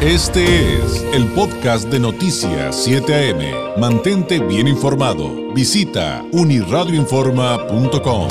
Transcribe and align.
Este 0.00 0.76
es 0.76 1.02
el 1.12 1.26
podcast 1.32 1.88
de 1.88 1.98
Noticias 1.98 2.84
7 2.84 3.32
AM. 3.32 3.80
Mantente 3.80 4.38
bien 4.38 4.68
informado. 4.68 5.52
Visita 5.52 6.24
uniradioinforma.com. 6.30 8.28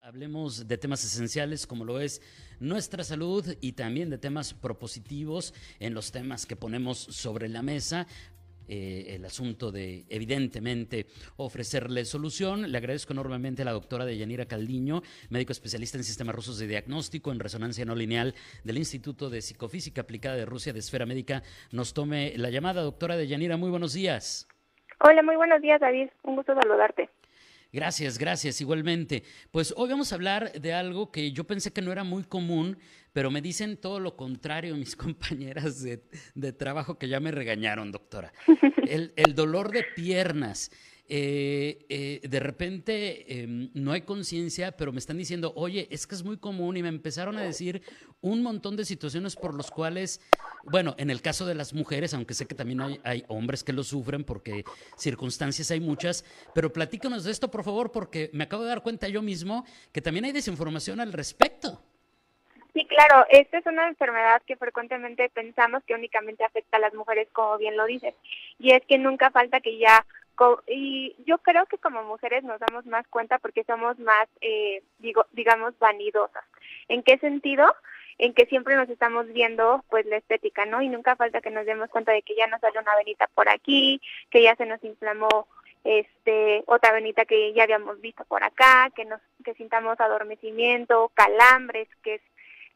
Hablemos 0.00 0.66
de 0.66 0.78
temas 0.78 1.04
esenciales 1.04 1.66
como 1.66 1.84
lo 1.84 2.00
es 2.00 2.22
nuestra 2.58 3.04
salud 3.04 3.44
y 3.60 3.72
también 3.72 4.08
de 4.08 4.16
temas 4.16 4.54
propositivos 4.54 5.52
en 5.78 5.92
los 5.92 6.10
temas 6.10 6.46
que 6.46 6.56
ponemos 6.56 6.96
sobre 6.96 7.50
la 7.50 7.60
mesa. 7.60 8.06
Eh, 8.68 9.14
el 9.14 9.24
asunto 9.24 9.70
de, 9.70 10.04
evidentemente, 10.08 11.06
ofrecerle 11.36 12.04
solución. 12.04 12.70
Le 12.70 12.78
agradezco 12.78 13.12
enormemente 13.12 13.62
a 13.62 13.64
la 13.64 13.72
doctora 13.72 14.04
Deyanira 14.04 14.46
Caldiño, 14.46 15.02
médico 15.30 15.52
especialista 15.52 15.98
en 15.98 16.04
sistemas 16.04 16.34
rusos 16.34 16.58
de 16.58 16.66
diagnóstico 16.66 17.32
en 17.32 17.40
resonancia 17.40 17.84
no 17.84 17.94
lineal 17.94 18.34
del 18.64 18.78
Instituto 18.78 19.30
de 19.30 19.42
Psicofísica 19.42 20.02
Aplicada 20.02 20.36
de 20.36 20.46
Rusia 20.46 20.72
de 20.72 20.80
Esfera 20.80 21.06
Médica. 21.06 21.42
Nos 21.70 21.94
tome 21.94 22.34
la 22.36 22.50
llamada, 22.50 22.82
doctora 22.82 23.16
Deyanira. 23.16 23.56
Muy 23.56 23.70
buenos 23.70 23.92
días. 23.92 24.48
Hola, 25.00 25.22
muy 25.22 25.36
buenos 25.36 25.60
días, 25.60 25.80
David. 25.80 26.08
Un 26.22 26.36
gusto 26.36 26.54
saludarte. 26.54 27.10
Gracias, 27.76 28.16
gracias, 28.16 28.62
igualmente. 28.62 29.22
Pues 29.50 29.74
hoy 29.76 29.90
vamos 29.90 30.10
a 30.10 30.14
hablar 30.14 30.50
de 30.50 30.72
algo 30.72 31.12
que 31.12 31.30
yo 31.32 31.44
pensé 31.44 31.74
que 31.74 31.82
no 31.82 31.92
era 31.92 32.04
muy 32.04 32.24
común, 32.24 32.78
pero 33.12 33.30
me 33.30 33.42
dicen 33.42 33.76
todo 33.76 34.00
lo 34.00 34.16
contrario 34.16 34.74
mis 34.76 34.96
compañeras 34.96 35.82
de, 35.82 36.52
trabajo 36.54 36.98
que 36.98 37.06
ya 37.06 37.20
me 37.20 37.32
regañaron, 37.32 37.92
doctora. 37.92 38.32
El, 38.88 39.12
el 39.16 39.34
dolor 39.34 39.72
de 39.72 39.84
piernas. 39.94 40.70
Eh, 41.08 41.86
eh, 41.88 42.20
de 42.28 42.40
repente 42.40 43.42
em, 43.42 43.70
no 43.74 43.92
hay 43.92 44.02
conciencia, 44.02 44.76
pero 44.76 44.92
me 44.92 44.98
están 44.98 45.16
diciendo, 45.16 45.52
oye, 45.54 45.86
es 45.90 46.06
que 46.06 46.16
es 46.16 46.24
muy 46.24 46.36
común 46.36 46.76
y 46.76 46.82
me 46.82 46.88
empezaron 46.88 47.36
a 47.36 47.42
decir 47.42 47.80
un 48.20 48.42
montón 48.42 48.76
de 48.76 48.84
situaciones 48.84 49.36
por 49.36 49.54
los 49.54 49.70
cuales, 49.70 50.20
bueno, 50.64 50.96
en 50.98 51.10
el 51.10 51.22
caso 51.22 51.46
de 51.46 51.54
las 51.54 51.74
mujeres, 51.74 52.12
aunque 52.12 52.34
sé 52.34 52.46
que 52.46 52.56
también 52.56 52.80
hay, 52.80 53.00
hay 53.04 53.24
hombres 53.28 53.62
que 53.62 53.72
lo 53.72 53.84
sufren 53.84 54.24
porque 54.24 54.64
circunstancias 54.96 55.70
hay 55.70 55.78
muchas, 55.78 56.24
pero 56.54 56.72
platícanos 56.72 57.22
de 57.22 57.30
esto, 57.30 57.52
por 57.52 57.62
favor, 57.62 57.92
porque 57.92 58.28
me 58.32 58.44
acabo 58.44 58.64
de 58.64 58.70
dar 58.70 58.82
cuenta 58.82 59.06
yo 59.06 59.22
mismo 59.22 59.64
que 59.92 60.02
también 60.02 60.24
hay 60.24 60.32
desinformación 60.32 60.98
al 60.98 61.12
respecto. 61.12 61.80
Sí, 62.74 62.84
claro, 62.84 63.24
esta 63.30 63.56
es 63.56 63.64
una 63.64 63.88
enfermedad 63.88 64.42
que 64.44 64.56
frecuentemente 64.56 65.30
pensamos 65.30 65.82
que 65.84 65.94
únicamente 65.94 66.44
afecta 66.44 66.76
a 66.76 66.80
las 66.80 66.92
mujeres, 66.92 67.26
como 67.32 67.56
bien 67.56 67.74
lo 67.74 67.86
dices, 67.86 68.14
y 68.58 68.72
es 68.72 68.84
que 68.86 68.98
nunca 68.98 69.30
falta 69.30 69.60
que 69.60 69.78
ya 69.78 70.04
y 70.66 71.16
yo 71.24 71.38
creo 71.38 71.66
que 71.66 71.78
como 71.78 72.02
mujeres 72.04 72.44
nos 72.44 72.60
damos 72.60 72.86
más 72.86 73.06
cuenta 73.08 73.38
porque 73.38 73.64
somos 73.64 73.98
más, 73.98 74.28
eh, 74.40 74.82
digo, 74.98 75.26
digamos, 75.32 75.78
vanidosas. 75.78 76.44
¿En 76.88 77.02
qué 77.02 77.18
sentido? 77.18 77.74
En 78.18 78.34
que 78.34 78.46
siempre 78.46 78.76
nos 78.76 78.88
estamos 78.88 79.26
viendo, 79.28 79.84
pues, 79.88 80.06
la 80.06 80.16
estética, 80.16 80.64
¿no? 80.66 80.82
Y 80.82 80.88
nunca 80.88 81.16
falta 81.16 81.40
que 81.40 81.50
nos 81.50 81.66
demos 81.66 81.90
cuenta 81.90 82.12
de 82.12 82.22
que 82.22 82.34
ya 82.34 82.46
nos 82.46 82.60
salió 82.60 82.80
una 82.80 82.96
venita 82.96 83.28
por 83.34 83.48
aquí, 83.48 84.00
que 84.30 84.42
ya 84.42 84.56
se 84.56 84.66
nos 84.66 84.82
inflamó 84.84 85.48
este 85.84 86.64
otra 86.66 86.92
venita 86.92 87.24
que 87.26 87.52
ya 87.52 87.62
habíamos 87.62 88.00
visto 88.00 88.24
por 88.24 88.42
acá, 88.42 88.90
que 88.94 89.04
nos 89.04 89.20
que 89.44 89.54
sintamos 89.54 90.00
adormecimiento, 90.00 91.12
calambres, 91.14 91.88
que 92.02 92.14
es 92.14 92.22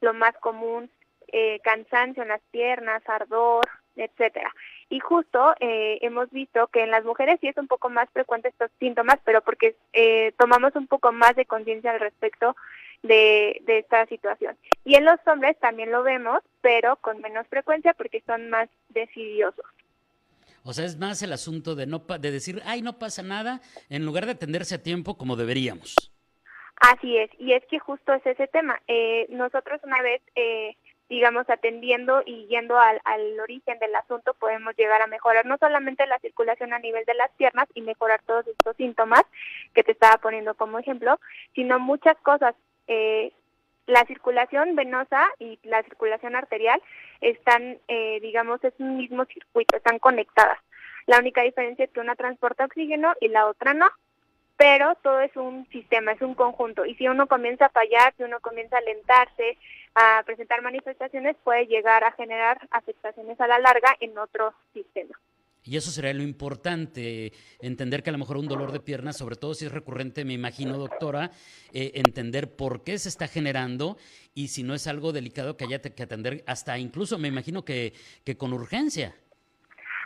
lo 0.01 0.15
más 0.15 0.37
común, 0.39 0.91
eh, 1.33 1.61
cansancio 1.63 2.23
en 2.23 2.29
las 2.29 2.43
piernas, 2.51 3.03
ardor, 3.07 3.67
etcétera. 4.05 4.53
Y 4.89 5.01
justo 5.01 5.55
eh, 5.61 5.99
hemos 6.03 6.31
visto 6.31 6.67
que 6.69 6.83
en 6.83 6.91
las 6.91 7.05
mujeres 7.05 7.39
sí 7.41 7.49
es 7.49 7.57
un 7.57 7.69
poco 7.69 7.91
más 7.91 8.09
frecuente 8.11 8.49
estos 8.49 8.71
síntomas, 8.79 9.19
pero 9.25 9.41
porque 9.43 9.77
eh, 9.93 10.33
tomamos 10.39 10.75
un 10.75 10.87
poco 10.87 11.13
más 11.13 11.37
de 11.37 11.47
conciencia 11.47 11.93
al 11.93 12.01
respecto 12.01 12.57
de, 13.03 13.61
de 13.67 13.79
esta 13.79 14.07
situación. 14.07 14.57
Y 14.85 14.95
en 14.97 15.05
los 15.05 15.19
hombres 15.27 15.59
también 15.59 15.93
lo 15.93 16.03
vemos, 16.03 16.41
pero 16.61 16.97
con 16.97 17.21
menos 17.21 17.47
frecuencia 17.49 17.95
porque 17.95 18.23
son 18.27 18.51
más 18.51 18.69
decidiosos. 18.89 19.65
O 20.63 20.73
sea, 20.73 20.85
es 20.85 20.99
más 20.99 21.23
el 21.23 21.33
asunto 21.33 21.75
de 21.75 21.87
no 21.87 22.01
de 22.01 22.31
decir, 22.31 22.61
ay, 22.67 22.83
no 22.83 22.99
pasa 22.99 23.23
nada, 23.23 23.61
en 23.89 24.05
lugar 24.05 24.27
de 24.27 24.33
atenderse 24.33 24.75
a 24.75 24.83
tiempo 24.83 25.17
como 25.17 25.37
deberíamos. 25.37 25.95
Así 26.81 27.17
es, 27.17 27.31
y 27.39 27.53
es 27.53 27.65
que 27.67 27.79
justo 27.79 28.13
es 28.13 28.25
ese 28.27 28.47
tema. 28.47 28.81
Eh, 28.89 29.27
nosotros 29.31 29.81
una 29.85 30.01
vez, 30.03 30.23
eh, 30.35 30.77
digamos, 31.11 31.51
atendiendo 31.51 32.23
y 32.25 32.47
yendo 32.47 32.79
al, 32.79 33.01
al, 33.05 33.39
origen 33.41 33.79
del 33.81 33.95
asunto, 33.97 34.33
podemos 34.35 34.77
llegar 34.77 35.03
a 35.03 35.09
mejorar 35.09 35.45
no 35.45 35.59
solamente 35.59 36.07
la 36.07 36.21
circulación 36.21 36.73
a 36.73 36.79
nivel 36.79 37.05
de 37.05 37.15
las 37.15 37.31
piernas 37.33 37.67
y 37.75 37.83
mejorar 37.83 38.23
todos 38.23 38.47
estos 38.47 38.77
síntomas 38.77 39.25
que 39.75 39.83
te 39.83 39.91
estaba 39.91 40.19
poniendo 40.19 40.55
como 40.55 40.79
ejemplo, 40.79 41.19
sino 41.55 41.81
muchas 41.81 42.17
cosas. 42.19 42.55
Eh, 42.87 43.33
la 43.87 44.05
circulación 44.07 44.77
venosa 44.77 45.27
y 45.41 45.59
la 45.65 45.83
circulación 45.83 46.37
arterial 46.37 46.81
están, 47.21 47.79
eh, 47.89 48.21
digamos, 48.21 48.63
es 48.63 48.75
un 48.79 48.97
mismo 48.97 49.25
circuito, 49.25 49.77
están 49.77 49.99
conectadas. 49.99 50.59
La 51.07 51.19
única 51.19 51.43
diferencia 51.43 51.87
es 51.87 51.91
que 51.91 51.99
una 51.99 52.15
transporta 52.15 52.67
oxígeno 52.67 53.15
y 53.21 53.29
la 53.29 53.47
otra 53.47 53.75
no 53.75 53.89
pero 54.61 54.95
todo 55.03 55.21
es 55.21 55.35
un 55.37 55.67
sistema, 55.73 56.13
es 56.13 56.21
un 56.21 56.35
conjunto. 56.35 56.85
Y 56.85 56.95
si 56.97 57.09
uno 57.09 57.27
comienza 57.27 57.65
a 57.65 57.71
fallar, 57.71 58.13
si 58.19 58.25
uno 58.25 58.41
comienza 58.41 58.77
a 58.77 58.81
alentarse, 58.81 59.57
a 59.95 60.23
presentar 60.27 60.61
manifestaciones, 60.61 61.35
puede 61.43 61.65
llegar 61.65 62.05
a 62.05 62.13
generar 62.13 62.69
afectaciones 62.71 63.41
a 63.41 63.47
la 63.47 63.59
larga 63.59 63.97
en 64.01 64.19
otro 64.19 64.53
sistema. 64.75 65.19
Y 65.65 65.79
eso 65.79 65.91
sería 65.91 66.13
lo 66.13 66.23
importante, 66.23 67.33
entender 67.63 68.03
que 68.03 68.11
a 68.11 68.13
lo 68.13 68.19
mejor 68.19 68.37
un 68.37 68.49
dolor 68.49 68.71
de 68.71 68.81
pierna, 68.81 69.15
sobre 69.15 69.37
todo 69.37 69.55
si 69.55 69.65
es 69.65 69.73
recurrente, 69.73 70.27
me 70.27 70.35
imagino, 70.35 70.77
doctora, 70.77 71.31
eh, 71.73 71.93
entender 71.95 72.55
por 72.55 72.85
qué 72.85 72.99
se 72.99 73.09
está 73.09 73.29
generando 73.29 73.97
y 74.35 74.49
si 74.49 74.63
no 74.63 74.75
es 74.75 74.87
algo 74.87 75.13
delicado 75.13 75.57
que 75.57 75.65
haya 75.65 75.81
que 75.81 76.03
atender, 76.03 76.45
hasta 76.47 76.77
incluso 76.77 77.17
me 77.17 77.29
imagino 77.29 77.65
que, 77.65 77.95
que 78.27 78.37
con 78.37 78.53
urgencia. 78.53 79.15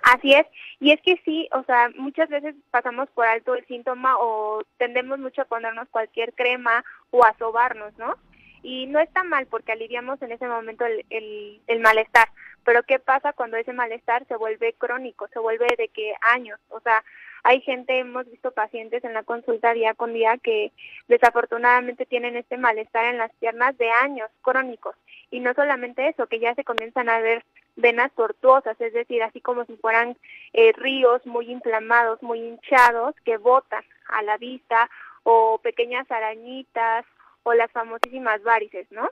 Así 0.05 0.35
es, 0.35 0.47
y 0.81 0.93
es 0.93 1.01
que 1.01 1.17
sí, 1.25 1.49
o 1.53 1.63
sea, 1.65 1.89
muchas 1.97 2.29
veces 2.29 2.55
pasamos 2.71 3.09
por 3.11 3.25
alto 3.25 3.55
el 3.55 3.67
síntoma 3.67 4.19
o 4.19 4.63
tendemos 4.77 5.19
mucho 5.19 5.41
a 5.41 5.47
ponernos 5.47 5.89
cualquier 5.89 6.35
crema 6.35 6.85
o 7.11 7.25
a 7.25 7.35
sobarnos, 7.39 7.97
¿no? 7.97 8.15
Y 8.63 8.87
no 8.87 9.01
está 9.01 9.25
mal 9.25 9.47
porque 9.47 9.73
aliviamos 9.73 10.21
en 10.21 10.33
ese 10.33 10.47
momento 10.47 10.85
el, 10.85 11.07
el, 11.09 11.63
el 11.67 11.81
malestar, 11.81 12.29
pero 12.65 12.83
¿qué 12.83 12.99
pasa 12.99 13.33
cuando 13.33 13.57
ese 13.57 13.73
malestar 13.73 14.27
se 14.27 14.37
vuelve 14.37 14.75
crónico, 14.75 15.27
se 15.29 15.39
vuelve 15.39 15.67
de 15.79 15.89
que 15.89 16.13
años? 16.21 16.61
O 16.69 16.81
sea, 16.81 17.03
hay 17.43 17.61
gente, 17.61 17.99
hemos 17.99 18.29
visto 18.31 18.53
pacientes 18.53 19.05
en 19.05 19.15
la 19.15 19.23
consulta 19.23 19.73
día 19.75 19.95
con 19.95 20.13
día 20.13 20.39
que 20.43 20.73
desafortunadamente 21.09 22.07
tienen 22.07 22.37
este 22.37 22.57
malestar 22.57 23.07
en 23.07 23.19
las 23.19 23.33
piernas 23.37 23.77
de 23.79 23.91
años 23.91 24.31
crónicos. 24.43 24.97
Y 25.31 25.41
no 25.41 25.53
solamente 25.53 26.09
eso, 26.09 26.27
que 26.27 26.41
ya 26.41 26.55
se 26.55 26.65
comienzan 26.65 27.09
a 27.09 27.21
ver 27.21 27.45
venas 27.77 28.13
tortuosas, 28.13 28.81
es 28.81 28.93
decir, 28.93 29.23
así 29.23 29.41
como 29.41 29.65
si 29.65 29.77
fueran 29.77 30.17
eh, 30.53 30.73
ríos 30.73 31.25
muy 31.27 31.51
inflamados, 31.51 32.23
muy 32.23 32.41
hinchados, 32.41 33.15
que 33.25 33.37
botan 33.37 33.85
a 34.09 34.23
la 34.23 34.37
vista, 34.37 34.89
o 35.23 35.59
pequeñas 35.63 36.11
arañitas, 36.11 37.05
o 37.43 37.55
las 37.55 37.71
famosísimas 37.73 38.43
varices, 38.43 38.87
¿no? 38.91 39.09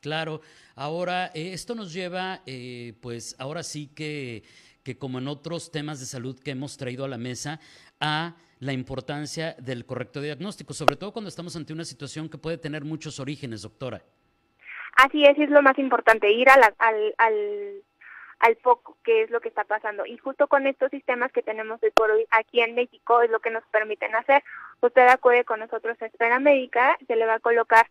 Claro, 0.00 0.40
ahora 0.74 1.26
eh, 1.34 1.52
esto 1.52 1.74
nos 1.74 1.92
lleva, 1.92 2.40
eh, 2.46 2.94
pues 3.00 3.34
ahora 3.38 3.62
sí 3.62 3.88
que, 3.94 4.44
que 4.84 4.98
como 4.98 5.18
en 5.18 5.28
otros 5.28 5.72
temas 5.72 5.98
de 6.00 6.06
salud 6.06 6.38
que 6.38 6.52
hemos 6.52 6.76
traído 6.76 7.04
a 7.04 7.08
la 7.08 7.18
mesa, 7.18 7.60
a 8.00 8.36
la 8.60 8.72
importancia 8.72 9.54
del 9.58 9.84
correcto 9.84 10.20
diagnóstico, 10.20 10.74
sobre 10.74 10.96
todo 10.96 11.12
cuando 11.12 11.28
estamos 11.28 11.56
ante 11.56 11.72
una 11.72 11.84
situación 11.84 12.28
que 12.28 12.38
puede 12.38 12.58
tener 12.58 12.84
muchos 12.84 13.20
orígenes, 13.20 13.62
doctora. 13.62 14.02
Así 14.96 15.24
es, 15.24 15.38
es 15.38 15.50
lo 15.50 15.60
más 15.60 15.78
importante, 15.78 16.32
ir 16.32 16.48
al, 16.48 16.62
al, 17.18 17.82
al 18.40 18.56
foco, 18.56 18.96
qué 19.04 19.22
es 19.22 19.30
lo 19.30 19.40
que 19.40 19.48
está 19.48 19.64
pasando. 19.64 20.04
Y 20.06 20.18
justo 20.18 20.46
con 20.46 20.66
estos 20.66 20.90
sistemas 20.90 21.32
que 21.32 21.42
tenemos 21.42 21.82
hoy 21.82 21.90
por 21.90 22.10
hoy 22.10 22.26
aquí 22.30 22.60
en 22.60 22.74
México 22.74 23.22
es 23.22 23.30
lo 23.30 23.40
que 23.40 23.50
nos 23.50 23.64
permiten 23.66 24.14
hacer. 24.14 24.42
Usted 24.80 25.06
acude 25.08 25.44
con 25.44 25.60
nosotros 25.60 26.00
a 26.00 26.06
espera 26.06 26.38
médica, 26.38 26.98
se 27.06 27.16
le 27.16 27.26
va 27.26 27.34
a 27.34 27.40
colocar 27.40 27.86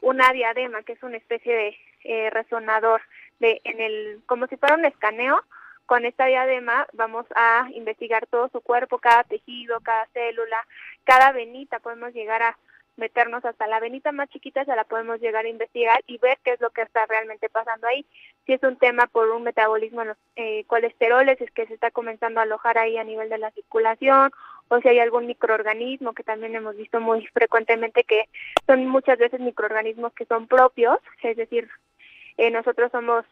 una 0.00 0.32
diadema, 0.32 0.82
que 0.82 0.92
es 0.92 1.02
una 1.02 1.16
especie 1.16 1.54
de 1.54 1.76
eh, 2.04 2.30
resonador, 2.30 3.02
de, 3.40 3.60
en 3.64 3.80
el, 3.80 4.20
como 4.26 4.46
si 4.46 4.56
fuera 4.56 4.76
un 4.76 4.84
escaneo. 4.84 5.42
Con 5.86 6.04
esta 6.04 6.26
diadema 6.26 6.86
vamos 6.92 7.24
a 7.34 7.66
investigar 7.72 8.26
todo 8.26 8.50
su 8.50 8.60
cuerpo, 8.60 8.98
cada 8.98 9.24
tejido, 9.24 9.80
cada 9.80 10.06
célula, 10.08 10.66
cada 11.04 11.32
venita, 11.32 11.78
podemos 11.78 12.12
llegar 12.12 12.42
a 12.42 12.58
meternos 12.98 13.44
hasta 13.44 13.66
la 13.66 13.80
venita 13.80 14.12
más 14.12 14.28
chiquita, 14.28 14.64
se 14.64 14.76
la 14.76 14.84
podemos 14.84 15.20
llegar 15.20 15.44
a 15.44 15.48
investigar 15.48 16.00
y 16.06 16.18
ver 16.18 16.38
qué 16.44 16.52
es 16.52 16.60
lo 16.60 16.70
que 16.70 16.82
está 16.82 17.06
realmente 17.06 17.48
pasando 17.48 17.86
ahí. 17.86 18.04
Si 18.46 18.52
es 18.52 18.62
un 18.62 18.76
tema 18.76 19.06
por 19.06 19.30
un 19.30 19.42
metabolismo 19.42 20.02
en 20.02 20.08
los 20.08 20.16
eh, 20.36 20.64
colesteroles, 20.66 21.40
es 21.40 21.50
que 21.52 21.66
se 21.66 21.74
está 21.74 21.90
comenzando 21.90 22.40
a 22.40 22.42
alojar 22.42 22.78
ahí 22.78 22.98
a 22.98 23.04
nivel 23.04 23.28
de 23.28 23.38
la 23.38 23.50
circulación, 23.52 24.30
o 24.68 24.80
si 24.80 24.88
hay 24.88 24.98
algún 24.98 25.26
microorganismo 25.26 26.12
que 26.12 26.24
también 26.24 26.54
hemos 26.54 26.76
visto 26.76 27.00
muy 27.00 27.26
frecuentemente 27.28 28.04
que 28.04 28.28
son 28.66 28.86
muchas 28.86 29.18
veces 29.18 29.40
microorganismos 29.40 30.12
que 30.12 30.26
son 30.26 30.46
propios, 30.46 30.98
es 31.22 31.36
decir, 31.36 31.68
eh, 32.36 32.50
nosotros 32.50 32.90
somos 32.92 33.24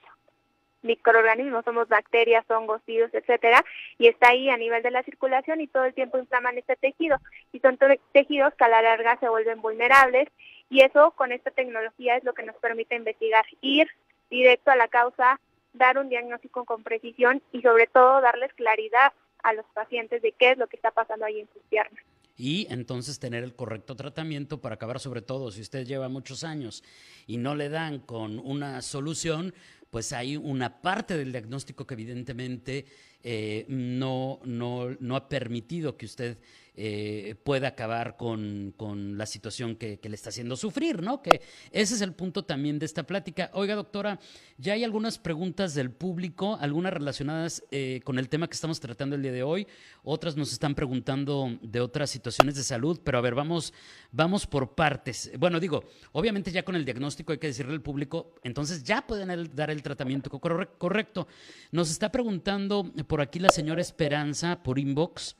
microorganismos, 0.86 1.64
somos 1.64 1.88
bacterias, 1.88 2.48
hongos, 2.50 2.80
virus, 2.86 3.12
etcétera, 3.12 3.64
y 3.98 4.06
está 4.08 4.30
ahí 4.30 4.48
a 4.48 4.56
nivel 4.56 4.82
de 4.82 4.90
la 4.90 5.02
circulación 5.02 5.60
y 5.60 5.66
todo 5.66 5.84
el 5.84 5.94
tiempo 5.94 6.18
inflaman 6.18 6.58
este 6.58 6.76
tejido. 6.76 7.18
Y 7.52 7.60
son 7.60 7.78
tejidos 8.12 8.54
que 8.54 8.64
a 8.64 8.68
la 8.68 8.82
larga 8.82 9.18
se 9.18 9.28
vuelven 9.28 9.60
vulnerables 9.60 10.28
Y 10.70 10.80
eso 10.80 11.12
con 11.12 11.32
esta 11.32 11.50
tecnología 11.50 12.16
es 12.16 12.24
lo 12.24 12.34
que 12.34 12.42
nos 12.42 12.56
permite 12.56 12.96
investigar, 12.96 13.44
ir 13.60 13.88
directo 14.30 14.70
a 14.70 14.76
la 14.76 14.88
causa, 14.88 15.40
dar 15.72 15.98
un 15.98 16.08
diagnóstico 16.08 16.64
con 16.64 16.82
precisión 16.82 17.42
y 17.52 17.62
sobre 17.62 17.86
todo 17.86 18.20
darles 18.20 18.52
claridad 18.54 19.12
a 19.42 19.52
los 19.52 19.66
pacientes 19.74 20.22
de 20.22 20.32
qué 20.32 20.52
es 20.52 20.58
lo 20.58 20.66
que 20.66 20.76
está 20.76 20.90
pasando 20.90 21.26
ahí 21.26 21.40
en 21.40 21.48
sus 21.52 21.62
piernas 21.64 22.02
y 22.36 22.66
entonces 22.70 23.18
tener 23.18 23.42
el 23.44 23.54
correcto 23.54 23.96
tratamiento 23.96 24.60
para 24.60 24.74
acabar 24.74 25.00
sobre 25.00 25.22
todo 25.22 25.50
si 25.50 25.62
usted 25.62 25.86
lleva 25.86 26.08
muchos 26.08 26.44
años 26.44 26.82
y 27.26 27.38
no 27.38 27.54
le 27.54 27.68
dan 27.68 27.98
con 27.98 28.38
una 28.38 28.82
solución, 28.82 29.54
pues 29.90 30.12
hay 30.12 30.36
una 30.36 30.80
parte 30.82 31.16
del 31.16 31.32
diagnóstico 31.32 31.86
que 31.86 31.94
evidentemente 31.94 32.86
eh, 33.28 33.64
no, 33.66 34.38
no, 34.44 34.96
no 35.00 35.16
ha 35.16 35.28
permitido 35.28 35.96
que 35.96 36.06
usted 36.06 36.38
eh, 36.78 37.36
pueda 37.42 37.68
acabar 37.68 38.18
con, 38.18 38.74
la 39.16 39.24
situación 39.24 39.76
que, 39.76 39.98
le 40.02 40.14
está 40.14 40.28
haciendo 40.28 40.56
sufrir, 40.56 41.02
¿no? 41.02 41.22
Que 41.22 41.40
ese 41.72 41.94
es 41.94 42.02
el 42.02 42.12
punto 42.12 42.44
también 42.44 42.78
de 42.78 42.84
esta 42.84 43.04
plática. 43.04 43.50
Oiga, 43.54 43.74
doctora, 43.74 44.20
ya 44.58 44.74
hay 44.74 44.84
algunas 44.84 45.18
preguntas 45.18 45.72
del 45.72 45.90
público, 45.90 46.58
algunas 46.60 46.92
relacionadas 46.92 47.64
eh, 47.70 48.02
con 48.04 48.18
el 48.18 48.28
tema 48.28 48.46
que 48.46 48.52
estamos 48.52 48.78
tratando 48.78 49.16
el 49.16 49.22
día 49.22 49.32
de 49.32 49.42
hoy, 49.42 49.66
otras 50.04 50.36
nos 50.36 50.52
están 50.52 50.74
preguntando 50.74 51.58
de 51.62 51.80
otras 51.80 52.10
situaciones 52.10 52.56
de 52.56 52.62
salud, 52.62 53.00
pero 53.02 53.16
a 53.16 53.22
ver, 53.22 53.34
vamos, 53.34 53.72
vamos 54.12 54.46
por 54.46 54.74
partes. 54.74 55.30
Bueno, 55.38 55.58
digo, 55.58 55.82
obviamente 56.12 56.52
ya 56.52 56.62
con 56.62 56.76
el 56.76 56.84
diagnóstico 56.84 57.32
hay 57.32 57.38
que 57.38 57.46
decirle 57.46 57.72
al 57.72 57.80
público, 57.80 58.34
entonces 58.44 58.84
ya 58.84 59.06
pueden 59.06 59.50
dar 59.54 59.70
el 59.70 59.82
tratamiento 59.82 60.28
correcto. 60.28 61.26
Nos 61.72 61.90
está 61.90 62.12
preguntando 62.12 62.92
aquí 63.20 63.38
la 63.38 63.50
señora 63.50 63.80
Esperanza 63.80 64.62
por 64.62 64.78
inbox. 64.78 65.36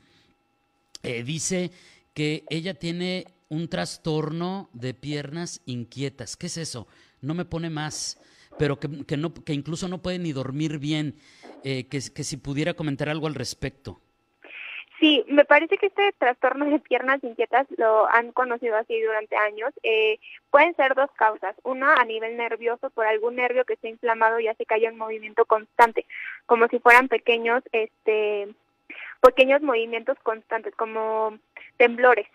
Eh, 1.02 1.22
dice 1.22 1.70
que 2.14 2.44
ella 2.50 2.74
tiene 2.74 3.26
un 3.48 3.68
trastorno 3.68 4.70
de 4.72 4.94
piernas 4.94 5.60
inquietas. 5.66 6.36
¿Qué 6.36 6.46
es 6.46 6.56
eso? 6.56 6.86
No 7.20 7.34
me 7.34 7.44
pone 7.44 7.70
más, 7.70 8.18
pero 8.58 8.78
que, 8.80 9.16
no, 9.16 9.34
que 9.34 9.52
incluso 9.52 9.88
no 9.88 10.02
puede 10.02 10.18
ni 10.18 10.32
dormir 10.32 10.78
bien. 10.78 11.16
Eh, 11.64 11.86
que 11.86 12.00
si 12.00 12.36
pudiera 12.36 12.74
comentar 12.74 13.08
algo 13.08 13.26
al 13.26 13.34
respecto. 13.34 14.00
Sí, 14.98 15.24
me 15.28 15.44
parece 15.44 15.76
que 15.76 15.86
este 15.86 16.12
trastorno 16.16 16.64
de 16.64 16.78
piernas 16.78 17.22
inquietas 17.22 17.66
lo 17.76 18.08
han 18.08 18.32
conocido 18.32 18.76
así 18.76 18.98
durante 19.02 19.36
años. 19.36 19.70
Eh, 19.82 20.18
pueden 20.50 20.74
ser 20.74 20.94
dos 20.94 21.10
causas. 21.12 21.54
Una 21.64 21.94
a 21.94 22.04
nivel 22.04 22.36
nervioso, 22.36 22.88
por 22.90 23.06
algún 23.06 23.36
nervio 23.36 23.66
que 23.66 23.74
esté 23.74 23.90
inflamado 23.90 24.40
y 24.40 24.48
hace 24.48 24.64
que 24.64 24.74
haya 24.74 24.90
movimiento 24.92 25.44
constante, 25.44 26.06
como 26.46 26.66
si 26.68 26.78
fueran 26.78 27.08
pequeños 27.08 27.62
este, 27.72 28.48
pequeños 29.20 29.60
movimientos 29.60 30.16
constantes, 30.22 30.74
como 30.76 31.38
temblores. 31.76 32.26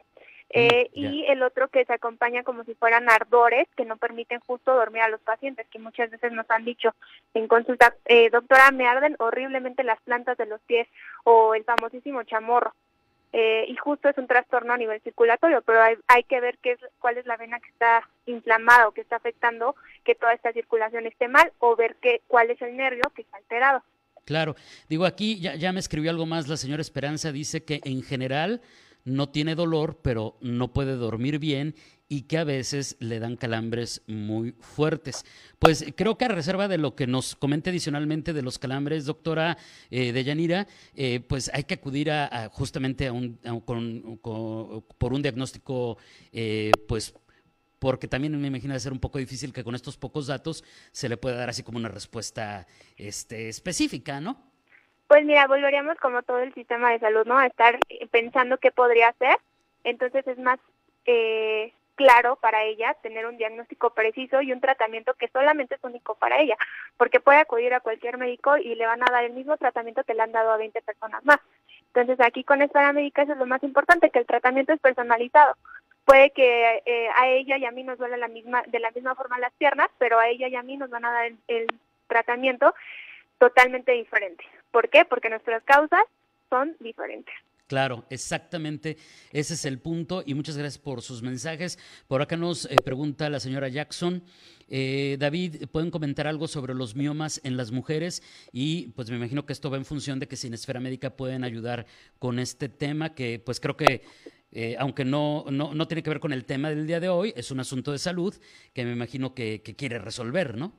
Mm, 0.54 0.58
eh, 0.58 0.90
y 0.94 1.26
el 1.28 1.44
otro 1.44 1.70
que 1.70 1.86
se 1.86 1.94
acompaña 1.94 2.44
como 2.44 2.64
si 2.66 2.76
fueran 2.76 3.10
ardores 3.10 3.68
que 3.78 3.86
no 3.86 3.96
permiten 3.98 4.42
justo 4.42 4.74
dormir 4.74 5.02
a 5.02 5.10
los 5.10 5.22
pacientes, 5.22 5.68
que 5.68 5.80
muchas 5.80 6.12
veces 6.12 6.34
nos 6.34 6.50
han 6.50 6.66
dicho 6.66 6.94
en 7.34 7.48
consulta, 7.48 7.96
eh, 8.06 8.30
doctora, 8.30 8.72
me 8.72 8.88
arden 8.88 9.16
horriblemente 9.20 9.84
las 9.84 10.02
plantas 10.02 10.38
de 10.38 10.48
los 10.48 10.60
pies 10.62 10.88
o 11.24 11.56
el 11.56 11.64
famosísimo 11.64 12.24
chamorro. 12.24 12.74
Eh, 13.34 13.64
y 13.70 13.78
justo 13.78 14.10
es 14.10 14.18
un 14.18 14.28
trastorno 14.28 14.74
a 14.74 14.78
nivel 14.78 15.00
circulatorio, 15.02 15.62
pero 15.62 15.82
hay, 15.82 15.96
hay 16.08 16.24
que 16.24 16.42
ver 16.42 16.58
qué 16.58 16.74
es, 16.74 16.80
cuál 17.00 17.18
es 17.18 17.26
la 17.26 17.38
vena 17.38 17.62
que 17.62 17.70
está 17.70 18.06
inflamada 18.26 18.90
o 18.90 18.92
que 18.92 19.00
está 19.00 19.16
afectando 19.16 19.76
que 20.04 20.16
toda 20.16 20.34
esta 20.34 20.52
circulación 20.52 21.06
esté 21.06 21.30
mal 21.30 21.54
o 21.60 21.78
ver 21.78 21.96
qué, 22.02 22.22
cuál 22.28 22.52
es 22.52 22.62
el 22.62 22.76
nervio 22.76 23.04
que 23.16 23.22
está 23.22 23.38
alterado. 23.38 23.84
Claro, 24.26 24.56
digo 24.90 25.06
aquí 25.06 25.40
ya, 25.40 25.56
ya 25.56 25.72
me 25.72 25.80
escribió 25.80 26.12
algo 26.12 26.26
más 26.26 26.50
la 26.50 26.58
señora 26.58 26.82
Esperanza, 26.82 27.32
dice 27.32 27.64
que 27.64 27.80
en 27.86 28.04
general 28.04 28.62
no 29.06 29.30
tiene 29.30 29.56
dolor, 29.56 30.00
pero 30.02 30.38
no 30.42 30.74
puede 30.74 30.96
dormir 30.96 31.40
bien 31.40 31.76
y 32.12 32.24
que 32.24 32.38
a 32.38 32.44
veces 32.44 32.98
le 33.00 33.20
dan 33.20 33.38
calambres 33.38 34.02
muy 34.06 34.54
fuertes. 34.60 35.24
Pues 35.60 35.86
creo 35.96 36.18
que 36.18 36.26
a 36.26 36.28
reserva 36.28 36.68
de 36.68 36.78
lo 36.78 36.94
que 36.94 37.08
nos 37.08 37.38
comente 37.38 37.70
adicionalmente 37.70 38.34
de 38.34 38.42
los 38.42 38.60
calambres, 38.60 39.06
doctora 39.06 39.58
eh, 39.90 40.12
Deyanira, 40.12 40.68
eh, 40.94 41.22
pues 41.22 41.50
hay 41.54 41.64
que 41.64 41.76
acudir 41.76 42.12
a, 42.12 42.50
justamente 42.52 43.08
a 43.08 43.14
un, 43.14 43.40
por 44.98 45.14
un 45.14 45.22
diagnóstico, 45.22 45.98
eh, 46.34 46.72
pues 46.86 47.14
porque 47.80 48.10
también 48.10 48.40
me 48.40 48.48
imagino 48.50 48.74
de 48.74 48.80
ser 48.82 48.92
un 48.92 49.00
poco 49.00 49.18
difícil 49.18 49.54
que 49.54 49.64
con 49.64 49.74
estos 49.74 49.96
pocos 49.96 50.28
datos 50.28 50.66
se 50.92 51.08
le 51.08 51.16
pueda 51.16 51.38
dar 51.38 51.50
así 51.50 51.64
como 51.64 51.78
una 51.78 51.88
respuesta 51.88 52.68
este, 52.98 53.48
específica, 53.48 54.20
¿no? 54.20 54.51
Pues 55.12 55.26
mira, 55.26 55.46
volveríamos 55.46 55.98
como 55.98 56.24
todo 56.24 56.40
el 56.40 56.54
sistema 56.54 56.90
de 56.92 57.00
salud, 57.00 57.26
¿no? 57.26 57.38
A 57.38 57.46
estar 57.46 57.78
pensando 58.12 58.58
qué 58.60 58.72
podría 58.72 59.10
hacer. 59.10 59.38
Entonces 59.84 60.26
es 60.26 60.38
más 60.38 60.58
eh, 61.06 61.74
claro 61.96 62.38
para 62.38 62.64
ella 62.64 62.94
tener 63.04 63.26
un 63.26 63.36
diagnóstico 63.36 63.90
preciso 63.90 64.42
y 64.42 64.54
un 64.54 64.62
tratamiento 64.62 65.14
que 65.16 65.28
solamente 65.28 65.76
es 65.76 65.84
único 65.84 66.16
para 66.16 66.40
ella, 66.40 66.56
porque 66.96 67.20
puede 67.20 67.40
acudir 67.40 67.74
a 67.74 67.82
cualquier 67.82 68.18
médico 68.18 68.56
y 68.56 68.74
le 68.76 68.86
van 68.86 69.04
a 69.04 69.12
dar 69.12 69.26
el 69.26 69.34
mismo 69.34 69.58
tratamiento 69.58 70.06
que 70.06 70.14
le 70.14 70.22
han 70.22 70.32
dado 70.32 70.50
a 70.50 70.56
20 70.56 70.82
personas 70.82 71.26
más. 71.26 71.42
Entonces 71.88 72.18
aquí 72.26 72.46
con 72.46 72.62
esta 72.62 72.94
médica 72.94 73.24
eso 73.24 73.34
es 73.34 73.38
lo 73.38 73.46
más 73.46 73.62
importante, 73.64 74.12
que 74.12 74.20
el 74.20 74.26
tratamiento 74.26 74.72
es 74.72 74.80
personalizado 74.80 75.58
puede 76.06 76.32
que 76.32 76.84
eh, 76.86 77.10
a 77.18 77.28
ella 77.28 77.58
y 77.58 77.66
a 77.66 77.72
mí 77.72 77.84
nos 77.84 77.98
duele 77.98 78.16
la 78.16 78.30
misma, 78.30 78.64
de 78.68 78.80
la 78.80 78.92
misma 78.92 79.14
forma 79.16 79.40
las 79.40 79.52
piernas, 79.56 79.90
pero 79.98 80.20
a 80.20 80.30
ella 80.30 80.48
y 80.48 80.56
a 80.56 80.64
mí 80.64 80.78
nos 80.78 80.90
van 80.90 81.04
a 81.04 81.12
dar 81.12 81.32
el, 81.50 81.68
tratamiento 82.08 82.74
totalmente 83.42 83.92
diferente. 83.94 84.44
¿Por 84.70 84.88
qué? 84.90 85.04
Porque 85.04 85.28
nuestras 85.28 85.64
causas 85.64 86.04
son 86.48 86.78
diferentes. 86.80 87.34
Claro, 87.66 88.06
exactamente. 88.12 88.98
Ese 89.32 89.56
es 89.56 89.66
el 89.66 89.80
punto 89.80 90.22
y 90.24 90.36
muchas 90.36 90.58
gracias 90.58 90.78
por 90.78 91.02
sus 91.02 91.24
mensajes. 91.24 91.80
Por 92.08 92.22
acá 92.22 92.38
nos 92.38 92.66
eh, 92.66 92.76
pregunta 92.86 93.32
la 93.32 93.40
señora 93.40 93.68
Jackson. 93.68 94.22
Eh, 94.68 95.18
David, 95.20 95.70
¿pueden 95.72 95.90
comentar 95.90 96.28
algo 96.28 96.48
sobre 96.48 96.76
los 96.76 96.96
miomas 96.96 97.42
en 97.44 97.58
las 97.58 97.72
mujeres? 97.72 98.22
Y 98.52 98.90
pues 98.90 99.10
me 99.10 99.16
imagino 99.16 99.48
que 99.48 99.54
esto 99.54 99.72
va 99.72 99.78
en 99.78 99.86
función 99.86 100.20
de 100.20 100.28
que 100.28 100.36
sin 100.36 100.54
esfera 100.54 100.80
médica 100.80 101.16
pueden 101.16 101.44
ayudar 101.44 101.88
con 102.20 102.38
este 102.38 102.70
tema 102.70 103.16
que 103.16 103.42
pues 103.44 103.60
creo 103.60 103.76
que 103.76 104.04
eh, 104.52 104.76
aunque 104.78 105.06
no, 105.06 105.46
no, 105.50 105.74
no, 105.74 105.88
tiene 105.88 106.04
que 106.04 106.10
ver 106.10 106.20
con 106.20 106.34
el 106.34 106.46
tema 106.46 106.70
del 106.70 106.86
día 106.86 107.00
de 107.00 107.08
hoy, 107.10 107.34
es 107.38 107.52
un 107.52 107.62
asunto 107.62 107.94
de 107.94 107.98
salud 107.98 108.36
que 108.74 108.84
me 108.84 108.92
imagino 108.92 109.34
que, 109.34 109.62
quiere 109.78 109.98
resolver, 109.98 110.58
¿no? 110.58 110.74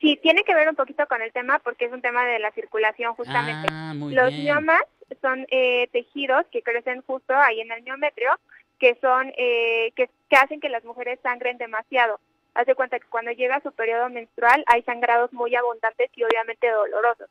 Sí, 0.00 0.18
tiene 0.22 0.44
que 0.44 0.54
ver 0.54 0.68
un 0.68 0.76
poquito 0.76 1.06
con 1.06 1.22
el 1.22 1.32
tema 1.32 1.58
porque 1.60 1.86
es 1.86 1.92
un 1.92 2.02
tema 2.02 2.24
de 2.26 2.38
la 2.38 2.50
circulación 2.52 3.14
justamente. 3.14 3.68
Ah, 3.72 3.94
Los 3.94 4.32
miomas 4.32 4.82
son 5.22 5.46
eh, 5.50 5.88
tejidos 5.92 6.44
que 6.52 6.62
crecen 6.62 7.02
justo 7.02 7.34
ahí 7.34 7.60
en 7.60 7.72
el 7.72 7.82
miometrio, 7.82 8.30
que 8.78 8.96
son 9.00 9.32
eh, 9.36 9.92
que, 9.96 10.10
que 10.28 10.36
hacen 10.36 10.60
que 10.60 10.68
las 10.68 10.84
mujeres 10.84 11.18
sangren 11.22 11.56
demasiado. 11.56 12.20
Hace 12.54 12.74
cuenta 12.74 12.98
que 12.98 13.06
cuando 13.08 13.30
llega 13.32 13.60
su 13.60 13.72
periodo 13.72 14.08
menstrual 14.10 14.64
hay 14.66 14.82
sangrados 14.82 15.32
muy 15.32 15.54
abundantes 15.54 16.10
y 16.14 16.24
obviamente 16.24 16.70
dolorosos. 16.70 17.28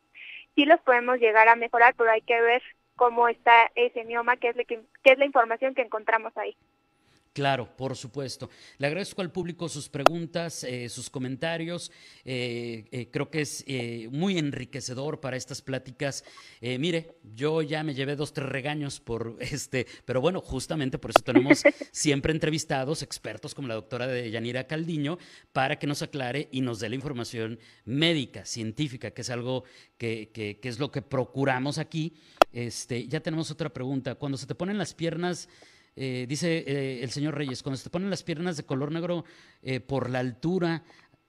Sí 0.55 0.65
los 0.65 0.79
podemos 0.81 1.19
llegar 1.19 1.47
a 1.49 1.55
mejorar, 1.55 1.93
pero 1.97 2.11
hay 2.11 2.21
que 2.21 2.41
ver 2.41 2.63
cómo 2.95 3.27
está 3.27 3.71
ese 3.75 4.03
mioma, 4.05 4.37
qué 4.37 4.49
es, 4.49 4.67
que, 4.67 4.81
es 5.03 5.17
la 5.17 5.25
información 5.25 5.75
que 5.75 5.81
encontramos 5.81 6.35
ahí. 6.37 6.55
Claro, 7.35 7.75
por 7.75 7.97
supuesto. 7.97 8.49
Le 8.77 8.87
agradezco 8.87 9.21
al 9.21 9.29
público 9.29 9.67
sus 9.67 9.89
preguntas, 9.89 10.63
eh, 10.63 10.87
sus 10.87 11.09
comentarios. 11.09 11.91
Eh, 12.23 12.85
eh, 12.93 13.09
creo 13.11 13.29
que 13.29 13.41
es 13.41 13.65
muy 14.09 14.37
enriquecedor 14.37 15.19
para 15.19 15.35
estas 15.35 15.61
pláticas. 15.61 16.23
mire, 16.61 17.17
yo 17.35 17.61
ya 17.61 17.83
me 17.83 17.93
llevé 17.93 18.15
dos, 18.15 18.31
tres 18.31 18.47
regaños 18.47 19.01
por 19.01 19.35
este, 19.41 19.85
pero 20.05 20.21
bueno, 20.21 20.39
justamente 20.39 20.97
por 20.97 21.11
eso 21.11 21.25
tenemos 21.25 21.61
siempre 21.91 22.31
entrevistados 22.31 23.01
expertos 23.01 23.53
como 23.53 23.67
la 23.67 23.73
doctora 23.73 24.07
de 24.07 24.31
Yanira 24.31 24.65
Caldiño 24.65 25.17
para 25.51 25.77
que 25.77 25.87
nos 25.87 26.01
aclare 26.01 26.47
y 26.53 26.61
nos 26.61 26.79
dé 26.79 26.87
la 26.87 26.95
información 26.95 27.59
médica, 27.83 28.45
científica, 28.45 29.11
que 29.11 29.23
es 29.23 29.29
algo 29.29 29.65
que, 29.97 30.31
que 30.33 30.69
es 30.69 30.79
lo 30.79 30.89
que 30.89 31.01
procuramos 31.01 31.79
aquí. 31.79 32.13
Este, 32.53 33.09
ya 33.09 33.19
tenemos 33.19 33.51
otra 33.51 33.73
pregunta. 33.73 34.15
Cuando 34.15 34.37
se 34.37 34.47
te 34.47 34.55
ponen 34.55 34.77
las 34.77 34.93
piernas 34.93 35.49
eh, 35.95 36.25
dice 36.27 36.63
eh, 36.67 37.03
el 37.03 37.09
señor 37.09 37.35
Reyes, 37.35 37.63
cuando 37.63 37.77
se 37.77 37.85
te 37.85 37.89
ponen 37.89 38.09
las 38.09 38.23
piernas 38.23 38.57
de 38.57 38.65
color 38.65 38.91
negro 38.91 39.23
eh, 39.63 39.79
por 39.79 40.09
la 40.09 40.19
altura 40.19 40.83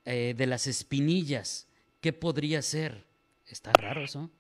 de 0.05 0.47
las 0.47 0.69
espinillas, 0.69 1.69
¿qué 2.01 2.13
podría 2.13 2.63
ser? 2.63 3.07
Está 3.49 3.73
raro 3.73 4.03
eso. 4.03 4.31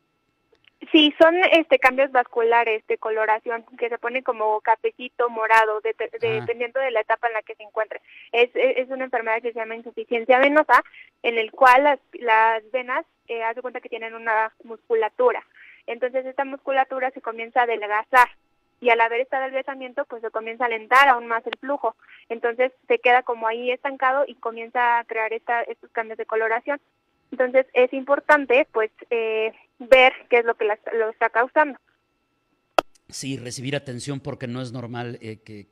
Sí, 0.92 1.12
son 1.20 1.34
este 1.50 1.80
cambios 1.80 2.12
vasculares 2.12 2.86
de 2.86 2.98
coloración 2.98 3.64
que 3.76 3.88
se 3.88 3.98
pone 3.98 4.22
como 4.22 4.60
cafecito 4.60 5.28
morado 5.28 5.80
de, 5.80 5.96
ah. 5.98 6.06
dependiendo 6.20 6.78
de 6.78 6.92
la 6.92 7.00
etapa 7.00 7.26
en 7.26 7.32
la 7.32 7.42
que 7.42 7.56
se 7.56 7.64
encuentre. 7.64 8.00
Es, 8.30 8.50
es 8.54 8.88
una 8.90 9.04
enfermedad 9.04 9.42
que 9.42 9.52
se 9.52 9.58
llama 9.58 9.74
insuficiencia 9.74 10.38
venosa, 10.38 10.84
en 11.24 11.36
el 11.36 11.50
cual 11.50 11.82
las, 11.82 11.98
las 12.12 12.70
venas, 12.70 13.04
eh, 13.26 13.42
hace 13.42 13.62
cuenta 13.62 13.80
que 13.80 13.88
tienen 13.88 14.14
una 14.14 14.52
musculatura. 14.62 15.44
Entonces 15.86 16.24
esta 16.26 16.44
musculatura 16.44 17.10
se 17.10 17.20
comienza 17.20 17.60
a 17.60 17.64
adelgazar 17.64 18.28
y 18.80 18.90
al 18.90 19.00
haber 19.00 19.20
este 19.20 19.36
adelgazamiento 19.36 20.04
pues 20.04 20.22
se 20.22 20.30
comienza 20.30 20.64
a 20.64 20.66
alentar 20.66 21.08
aún 21.08 21.26
más 21.26 21.46
el 21.46 21.58
flujo. 21.58 21.96
Entonces 22.28 22.72
se 22.88 22.98
queda 22.98 23.22
como 23.22 23.46
ahí 23.46 23.70
estancado 23.70 24.24
y 24.26 24.34
comienza 24.34 24.98
a 24.98 25.04
crear 25.04 25.32
esta, 25.32 25.62
estos 25.62 25.90
cambios 25.90 26.18
de 26.18 26.26
coloración. 26.26 26.80
Entonces 27.32 27.66
es 27.72 27.92
importante 27.92 28.66
pues 28.72 28.90
eh, 29.10 29.52
ver 29.78 30.12
qué 30.28 30.38
es 30.38 30.44
lo 30.44 30.54
que 30.54 30.64
lo 30.64 31.10
está 31.10 31.30
causando. 31.30 31.78
Sí, 33.08 33.36
recibir 33.36 33.76
atención 33.76 34.20
porque 34.20 34.48
no 34.48 34.60
es 34.60 34.72
normal 34.72 35.18
eh, 35.22 35.38
que, 35.44 35.66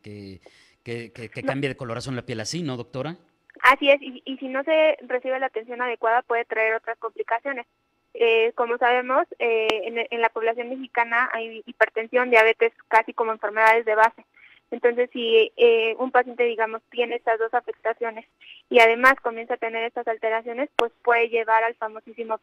que, 0.83 1.43
cambie 1.43 1.69
de 1.69 1.77
coloración 1.77 2.15
la 2.15 2.23
piel 2.23 2.41
así, 2.41 2.63
¿no, 2.63 2.77
doctora? 2.77 3.17
Así 3.63 3.91
es, 3.91 4.01
y, 4.03 4.23
y 4.25 4.37
si 4.39 4.49
no 4.49 4.63
se 4.63 4.97
recibe 5.03 5.39
la 5.41 5.47
atención 5.47 5.83
adecuada 5.83 6.23
puede 6.23 6.45
traer 6.45 6.75
otras 6.75 6.99
complicaciones. 6.99 7.67
Eh, 8.15 8.53
como 8.55 8.79
sabemos, 8.79 9.27
eh, 9.41 10.07
en, 10.11 10.21
la 10.21 10.29
población 10.29 10.69
mexicana 10.69 11.29
hay 11.33 11.63
hipertensión, 11.67 12.31
diabetes 12.31 12.73
casi 12.89 13.13
como 13.13 13.33
enfermedades 13.33 13.85
de 13.85 13.97
base. 13.97 14.25
Entonces, 14.71 15.11
si 15.13 15.53
eh, 15.57 15.95
un 15.99 16.11
paciente, 16.11 16.45
digamos, 16.45 16.81
tiene 16.91 17.17
estas 17.17 17.39
dos 17.39 17.53
afectaciones 17.53 18.25
y 18.71 18.79
además 18.79 19.15
comienza 19.21 19.55
a 19.55 19.59
tener 19.59 19.85
estas 19.85 20.07
alteraciones, 20.09 20.71
pues 20.77 20.93
puede 21.03 21.29
llevar 21.29 21.65
al 21.65 21.75
famosísimo 21.75 22.41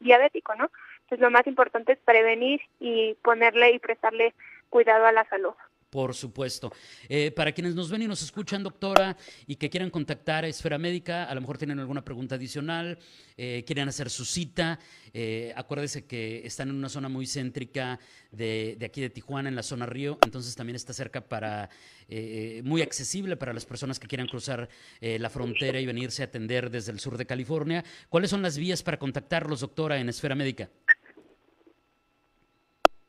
diabético, 0.00 0.54
¿no? 0.56 0.70
Entonces, 1.02 1.20
lo 1.20 1.30
más 1.30 1.46
importante 1.46 1.92
es 1.92 1.98
prevenir 2.00 2.60
y 2.80 3.14
ponerle 3.22 3.70
y 3.72 3.78
prestarle 3.78 4.34
cuidado 4.70 5.06
a 5.06 5.12
la 5.12 5.24
salud. 5.28 5.54
Por 5.92 6.14
supuesto. 6.14 6.72
Eh, 7.06 7.32
para 7.32 7.52
quienes 7.52 7.74
nos 7.74 7.90
ven 7.90 8.00
y 8.00 8.08
nos 8.08 8.22
escuchan, 8.22 8.62
doctora, 8.62 9.14
y 9.46 9.56
que 9.56 9.68
quieran 9.68 9.90
contactar 9.90 10.42
a 10.42 10.48
Esfera 10.48 10.78
Médica, 10.78 11.24
a 11.24 11.34
lo 11.34 11.42
mejor 11.42 11.58
tienen 11.58 11.78
alguna 11.80 12.02
pregunta 12.02 12.36
adicional, 12.36 12.98
eh, 13.36 13.62
quieren 13.66 13.88
hacer 13.88 14.08
su 14.08 14.24
cita, 14.24 14.78
eh, 15.12 15.52
acuérdese 15.54 16.06
que 16.06 16.46
están 16.46 16.70
en 16.70 16.76
una 16.76 16.88
zona 16.88 17.10
muy 17.10 17.26
céntrica 17.26 18.00
de, 18.30 18.78
aquí 18.82 19.02
de 19.02 19.10
Tijuana, 19.10 19.50
en 19.50 19.54
la 19.54 19.62
zona 19.62 19.84
Río, 19.84 20.16
entonces 20.24 20.56
también 20.56 20.76
está 20.76 20.94
cerca 20.94 21.20
para, 21.20 21.68
muy 22.64 22.80
accesible 22.80 23.36
para 23.36 23.52
las 23.52 23.66
personas 23.66 24.00
que 24.00 24.06
quieran 24.06 24.28
cruzar 24.28 24.70
la 25.00 25.28
frontera 25.28 25.78
y 25.78 25.84
venirse 25.84 26.22
a 26.22 26.26
atender 26.26 26.70
desde 26.70 26.92
el 26.92 27.00
sur 27.00 27.18
de 27.18 27.26
California. 27.26 27.84
¿Cuáles 28.08 28.30
son 28.30 28.40
las 28.40 28.56
vías 28.56 28.82
para 28.82 28.98
contactarlos, 28.98 29.60
doctora, 29.60 29.98
en 29.98 30.08
Esfera 30.08 30.34
Médica? 30.34 30.70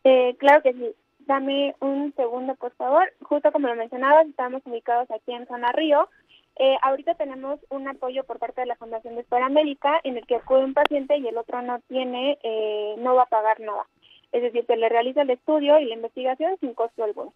claro 0.04 0.62
que 0.64 0.74
sí. 0.74 1.03
Dame 1.26 1.76
un 1.80 2.14
segundo, 2.16 2.56
por 2.56 2.74
favor. 2.76 3.12
Justo 3.22 3.52
como 3.52 3.68
lo 3.68 3.76
mencionabas, 3.76 4.28
estamos 4.28 4.62
ubicados 4.66 5.10
aquí 5.12 5.32
en 5.32 5.48
Zona 5.48 5.72
Río. 5.72 6.10
Eh, 6.58 6.76
ahorita 6.82 7.16
tenemos 7.16 7.60
un 7.70 7.88
apoyo 7.88 8.24
por 8.26 8.40
parte 8.40 8.62
de 8.62 8.68
la 8.68 8.76
Fundación 8.76 9.16
de 9.16 9.22
Escuela 9.22 9.50
Médica 9.50 10.00
en 10.04 10.18
el 10.18 10.26
que 10.26 10.36
acude 10.36 10.66
un 10.66 10.74
paciente 10.74 11.18
y 11.18 11.28
el 11.28 11.38
otro 11.38 11.62
no 11.62 11.80
tiene, 11.88 12.38
eh, 12.44 12.96
no 13.00 13.16
va 13.16 13.24
a 13.24 13.28
pagar 13.28 13.60
nada. 13.60 13.88
Es 14.32 14.42
decir, 14.42 14.66
se 14.66 14.76
le 14.76 14.90
realiza 14.90 15.22
el 15.22 15.30
estudio 15.30 15.80
y 15.80 15.86
la 15.86 15.96
investigación 15.96 16.58
sin 16.60 16.74
costo 16.74 17.04
alguno. 17.04 17.34